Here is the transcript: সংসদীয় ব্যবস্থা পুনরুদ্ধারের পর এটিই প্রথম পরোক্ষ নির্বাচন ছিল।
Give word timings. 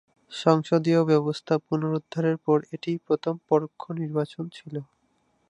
সংসদীয় 0.31 1.01
ব্যবস্থা 1.05 1.53
পুনরুদ্ধারের 1.67 2.37
পর 2.45 2.57
এটিই 2.75 2.97
প্রথম 3.07 3.33
পরোক্ষ 3.49 3.81
নির্বাচন 3.99 4.43
ছিল। 4.49 4.75